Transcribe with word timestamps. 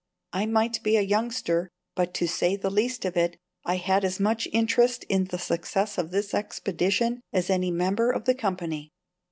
I 0.33 0.47
might 0.47 0.81
be 0.81 0.97
a 0.97 1.01
youngster; 1.01 1.69
but, 1.93 2.11
to 2.15 2.27
say 2.27 2.55
the 2.55 2.71
least 2.71 3.05
of 3.05 3.15
it, 3.15 3.37
I 3.63 3.75
had 3.75 4.03
as 4.03 4.19
much 4.19 4.47
interest 4.51 5.03
in 5.09 5.25
the 5.25 5.37
success 5.37 5.99
of 5.99 6.09
this 6.09 6.33
expedition 6.33 7.21
as 7.31 7.51
any 7.51 7.69
member 7.69 8.09
of 8.09 8.25
the 8.25 8.33
company. 8.33 8.89